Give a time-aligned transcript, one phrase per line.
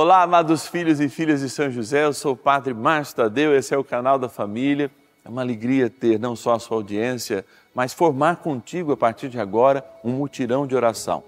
[0.00, 3.74] Olá, amados filhos e filhas de São José, eu sou o Padre Márcio Tadeu, esse
[3.74, 4.92] é o canal da família.
[5.24, 9.40] É uma alegria ter não só a sua audiência, mas formar contigo a partir de
[9.40, 11.24] agora um mutirão de oração.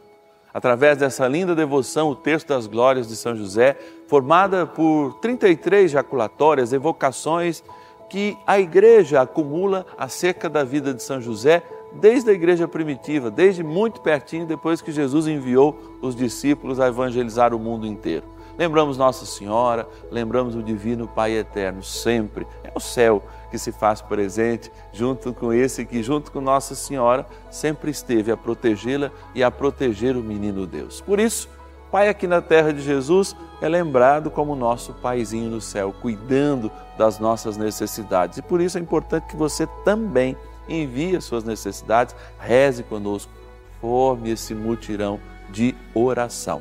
[0.54, 6.72] Através dessa linda devoção, o texto das glórias de São José, formada por 33 jaculatórias,
[6.72, 7.64] evocações
[8.08, 11.64] que a igreja acumula acerca da vida de São José
[11.94, 17.52] desde a igreja primitiva, desde muito pertinho depois que Jesus enviou os discípulos a evangelizar
[17.52, 18.38] o mundo inteiro.
[18.60, 22.46] Lembramos Nossa Senhora, lembramos o Divino Pai Eterno, sempre.
[22.62, 27.26] É o céu que se faz presente junto com esse que, junto com Nossa Senhora,
[27.50, 31.00] sempre esteve a protegê-la e a proteger o menino Deus.
[31.00, 31.48] Por isso,
[31.90, 37.18] Pai aqui na terra de Jesus é lembrado como nosso paizinho no céu, cuidando das
[37.18, 38.36] nossas necessidades.
[38.36, 40.36] E por isso é importante que você também
[40.68, 43.32] envie as suas necessidades, reze conosco,
[43.80, 46.60] forme esse mutirão de oração.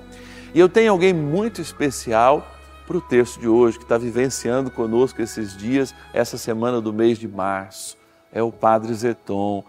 [0.53, 2.45] E eu tenho alguém muito especial
[2.87, 7.19] para o texto de hoje, que está vivenciando conosco esses dias, essa semana do mês
[7.19, 7.95] de março.
[8.33, 9.63] É o Padre Zeton.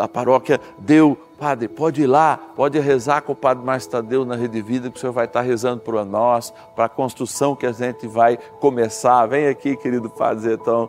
[0.00, 4.34] A paróquia deu, Padre, pode ir lá, pode rezar com o Padre Márcio Tadeu na
[4.34, 7.72] Rede Vida, que o Senhor vai estar rezando por nós, para a construção que a
[7.72, 9.26] gente vai começar.
[9.26, 10.88] Vem aqui, querido Padre Zeton.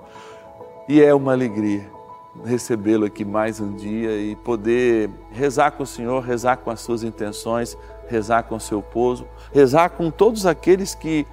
[0.90, 2.01] E é uma alegria
[2.46, 7.04] recebê-lo aqui mais um dia e poder rezar com o Senhor, rezar com as suas
[7.04, 11.26] intenções, rezar com o seu povo, rezar com todos aqueles que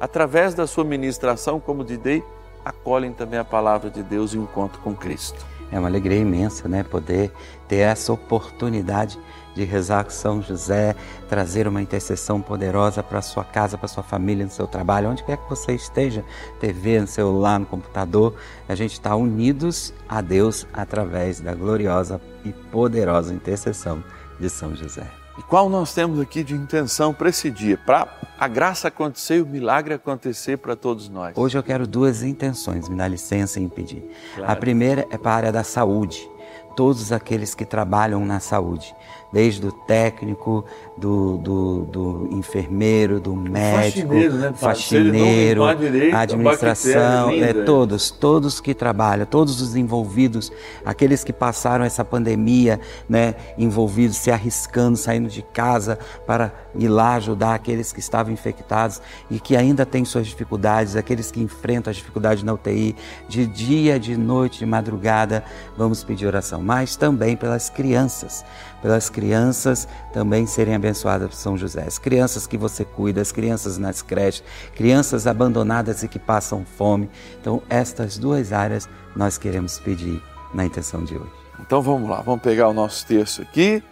[0.00, 2.24] através da sua ministração, como dei,
[2.64, 5.44] acolhem também a palavra de Deus e o encontro com Cristo.
[5.70, 6.82] É uma alegria imensa, né?
[6.82, 7.30] Poder
[7.68, 9.18] ter essa oportunidade
[9.54, 10.94] de rezar com São José,
[11.28, 15.24] trazer uma intercessão poderosa para sua casa, para a sua família, no seu trabalho, onde
[15.24, 16.24] quer que você esteja,
[16.58, 18.34] TV, no celular, no computador,
[18.68, 24.02] a gente está unidos a Deus através da gloriosa e poderosa intercessão
[24.38, 25.06] de São José.
[25.40, 28.06] E qual nós temos aqui de intenção para esse dia, para
[28.38, 31.34] a graça acontecer e o milagre acontecer para todos nós?
[31.34, 34.04] Hoje eu quero duas intenções, me dá licença em pedir.
[34.34, 34.52] Claro.
[34.52, 36.29] A primeira é para a área da saúde,
[36.76, 38.94] todos aqueles que trabalham na saúde
[39.32, 40.64] desde o técnico,
[40.96, 48.74] do, do, do enfermeiro, do médico, faxineiro, né, faxineiro direito, administração, é, todos, todos que
[48.74, 50.52] trabalham, todos os envolvidos,
[50.84, 57.14] aqueles que passaram essa pandemia, né, envolvidos, se arriscando, saindo de casa para ir lá
[57.14, 61.96] ajudar aqueles que estavam infectados e que ainda têm suas dificuldades, aqueles que enfrentam as
[61.96, 62.94] dificuldades na UTI,
[63.28, 65.44] de dia, de noite, de madrugada,
[65.76, 68.44] vamos pedir oração, mas também pelas crianças
[68.80, 71.84] pelas crianças também serem abençoadas por São José.
[71.86, 74.42] As crianças que você cuida, as crianças nas creches,
[74.74, 77.08] crianças abandonadas e que passam fome.
[77.40, 80.22] Então, estas duas áreas nós queremos pedir
[80.54, 81.30] na intenção de hoje.
[81.60, 83.82] Então vamos lá, vamos pegar o nosso texto aqui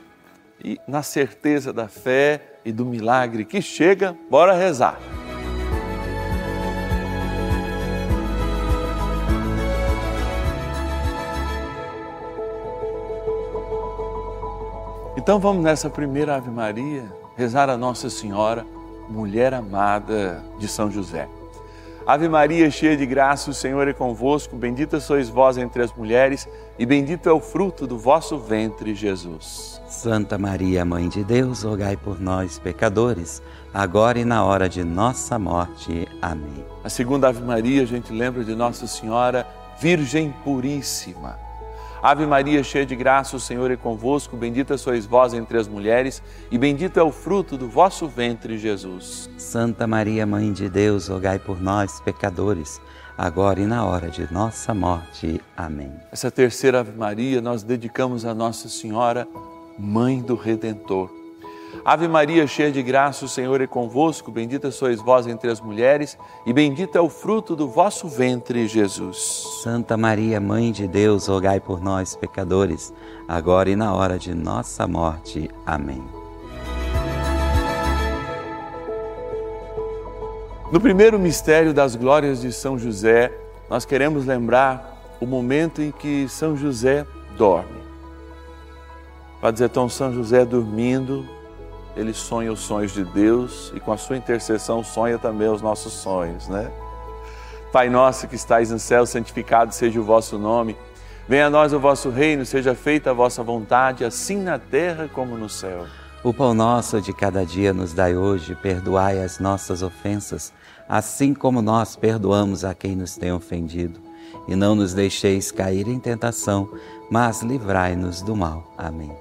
[0.64, 4.98] e, na certeza da fé e do milagre que chega, bora rezar.
[15.28, 17.04] Então vamos nessa primeira Ave Maria
[17.36, 18.64] rezar a Nossa Senhora,
[19.10, 21.28] mulher amada de São José.
[22.06, 26.48] Ave Maria, cheia de graça, o Senhor é convosco, bendita sois vós entre as mulheres,
[26.78, 29.82] e bendito é o fruto do vosso ventre, Jesus.
[29.86, 33.42] Santa Maria, Mãe de Deus, rogai por nós, pecadores,
[33.74, 36.08] agora e na hora de nossa morte.
[36.22, 36.64] Amém.
[36.82, 39.46] A segunda Ave Maria, a gente lembra de Nossa Senhora,
[39.78, 41.47] Virgem Puríssima
[42.02, 46.22] Ave Maria, cheia de graça, o Senhor é convosco, bendita sois vós entre as mulheres,
[46.50, 49.28] e bendito é o fruto do vosso ventre, Jesus.
[49.36, 52.80] Santa Maria, Mãe de Deus, rogai por nós, pecadores,
[53.16, 55.40] agora e na hora de nossa morte.
[55.56, 55.92] Amém.
[56.12, 59.26] Essa terceira Ave Maria nós dedicamos a Nossa Senhora,
[59.76, 61.17] Mãe do Redentor.
[61.84, 66.18] Ave Maria, cheia de graça, o Senhor é convosco, bendita sois vós entre as mulheres,
[66.44, 69.60] e bendito é o fruto do vosso ventre, Jesus.
[69.62, 72.92] Santa Maria, Mãe de Deus, rogai por nós, pecadores,
[73.26, 75.50] agora e na hora de nossa morte.
[75.64, 76.02] Amém.
[80.70, 83.32] No primeiro mistério das glórias de São José,
[83.70, 87.06] nós queremos lembrar o momento em que São José
[87.38, 87.78] dorme.
[89.52, 91.24] Dizer tão São José dormindo,
[91.98, 95.92] ele sonha os sonhos de Deus e com a sua intercessão sonha também os nossos
[95.92, 96.70] sonhos, né?
[97.72, 100.76] Pai nosso que estais no céu, santificado seja o vosso nome.
[101.28, 105.36] Venha a nós o vosso reino, seja feita a vossa vontade, assim na terra como
[105.36, 105.86] no céu.
[106.22, 110.52] O pão nosso de cada dia nos dai hoje, perdoai as nossas ofensas,
[110.88, 114.00] assim como nós perdoamos a quem nos tem ofendido.
[114.46, 116.70] E não nos deixeis cair em tentação,
[117.10, 118.72] mas livrai-nos do mal.
[118.78, 119.12] Amém.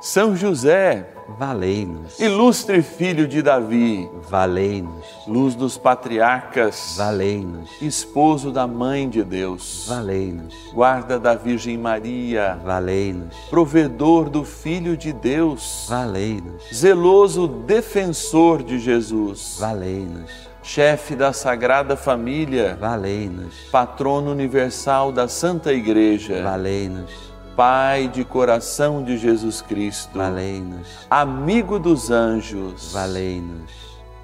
[0.00, 2.18] São José, valei-nos.
[2.18, 5.04] Ilustre filho de Davi, valei-nos.
[5.26, 7.70] Luz dos patriarcas, valei-nos.
[7.80, 10.54] Esposo da mãe de Deus, valei-nos.
[10.72, 13.34] Guarda da Virgem Maria, valei-nos.
[13.50, 16.62] Provedor do Filho de Deus, valei-nos.
[16.72, 20.30] Zeloso defensor de Jesus, valei-nos.
[20.62, 23.54] Chefe da Sagrada Família, valei-nos.
[23.70, 31.06] Patrono universal da Santa Igreja, valei-nos Pai de coração de Jesus Cristo, valei-nos.
[31.08, 33.72] Amigo dos anjos, valei-nos.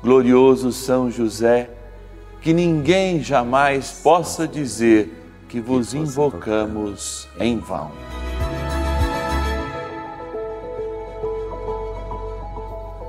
[0.02, 1.70] Glorioso São José,
[2.42, 5.18] que ninguém jamais possa dizer
[5.48, 7.90] que vos invocamos em vão.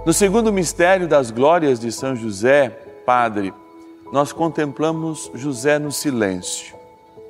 [0.05, 2.69] No segundo mistério das glórias de São José,
[3.05, 3.53] Padre,
[4.13, 6.72] nós contemplamos José no silêncio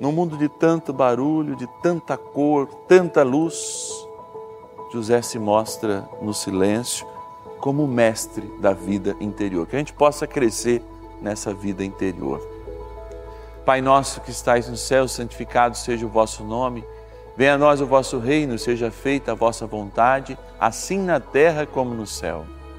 [0.00, 3.92] num mundo de tanto barulho, de tanta cor, tanta luz,
[4.92, 7.06] José se mostra no silêncio
[7.58, 10.82] como mestre da vida interior, que a gente possa crescer
[11.20, 12.40] nessa vida interior.
[13.64, 16.84] Pai nosso que estais no céu, santificado seja o vosso nome.
[17.36, 21.94] Venha a nós o vosso reino, seja feita a vossa vontade, assim na terra como
[21.94, 22.44] no céu.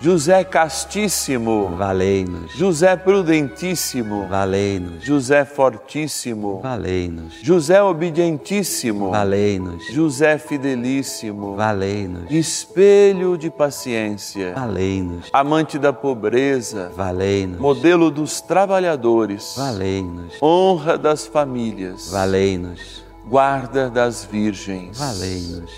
[0.00, 2.52] José castíssimo, valei-nos.
[2.52, 5.02] José prudentíssimo, valei-nos.
[5.02, 7.34] José fortíssimo, valei-nos.
[7.42, 9.86] José obedientíssimo, valei-nos.
[9.86, 12.30] José fidelíssimo, valei-nos.
[12.30, 15.30] Espelho de paciência, valei-nos.
[15.32, 17.58] Amante da pobreza, valei-nos.
[17.58, 20.34] Modelo dos trabalhadores, valei-nos.
[20.42, 23.02] Honra das famílias, valei-nos.
[23.26, 25.70] Guarda das virgens, valei-nos.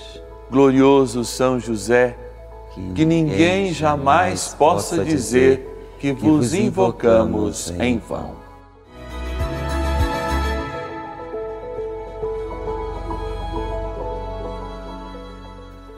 [0.51, 2.17] Glorioso São José,
[2.95, 8.37] que ninguém jamais possa dizer que vos invocamos em vão.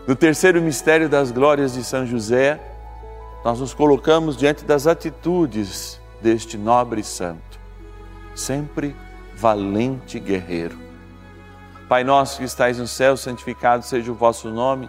[0.07, 2.59] No terceiro mistério das glórias de São José,
[3.45, 7.61] nós nos colocamos diante das atitudes deste nobre santo,
[8.35, 8.97] sempre
[9.37, 10.79] valente guerreiro.
[11.89, 14.89] Pai nosso que estais no céu, santificado seja o vosso nome.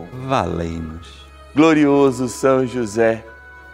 [0.27, 1.25] valei-nos.
[1.55, 3.23] Glorioso São José,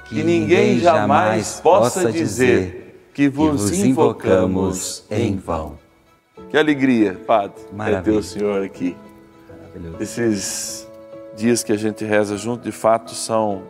[0.05, 5.77] que, que ninguém jamais possa dizer que vos invocamos em vão.
[6.49, 8.95] Que alegria, Padre, é ter o Senhor aqui.
[9.99, 10.87] Esses
[11.35, 13.63] dias que a gente reza junto, de fato, são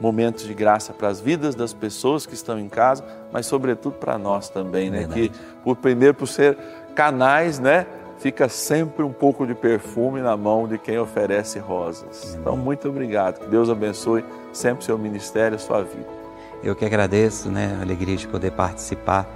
[0.00, 4.18] momentos de graça para as vidas das pessoas que estão em casa, mas sobretudo para
[4.18, 4.98] nós também, né?
[5.00, 5.28] Verdade.
[5.28, 6.58] Que por primeiro por ser
[6.94, 7.86] canais, né?
[8.22, 12.36] Fica sempre um pouco de perfume na mão de quem oferece rosas.
[12.40, 13.40] Então, muito obrigado.
[13.40, 16.06] Que Deus abençoe sempre seu ministério, sua vida.
[16.62, 19.28] Eu que agradeço, né, a alegria de poder participar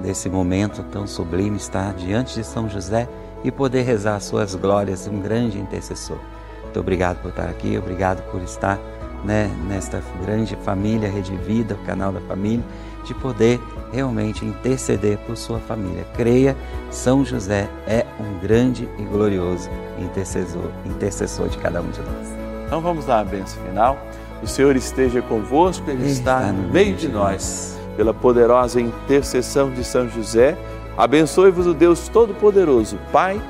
[0.00, 3.08] desse momento tão sublime, estar diante de São José
[3.42, 6.18] e poder rezar suas glórias, um grande intercessor.
[6.62, 8.78] Muito obrigado por estar aqui, obrigado por estar
[9.24, 12.64] né, nesta grande família, Rede Vida, o canal da família
[13.04, 13.60] de poder
[13.92, 16.04] realmente interceder por sua família.
[16.14, 16.56] Creia,
[16.90, 22.28] São José é um grande e glorioso intercessor, intercessor de cada um de nós.
[22.66, 23.98] Então vamos dar a benção final.
[24.42, 27.78] O Senhor esteja convosco, Ele, está, está no meio de nós.
[27.96, 30.56] Pela poderosa intercessão de São José,
[30.96, 33.40] abençoe-vos o Deus Todo-Poderoso, Pai,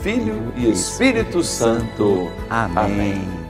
[0.00, 2.28] Filho e Espírito Santo.
[2.50, 2.84] Amém.
[2.84, 3.41] Amém.